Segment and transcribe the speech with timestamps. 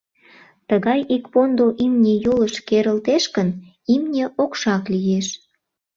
[0.69, 3.49] Тыгай ик пондо имне йолыш керылтеш гын,
[3.93, 5.27] имне окшак лиеш.